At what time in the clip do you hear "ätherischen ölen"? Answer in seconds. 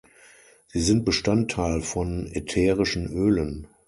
2.25-3.67